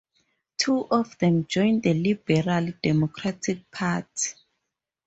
Two 0.57 0.87
of 0.89 1.15
them 1.19 1.45
joined 1.45 1.83
the 1.83 1.93
Liberal 1.93 2.73
Democratic 2.81 3.69
Party. 3.69 4.31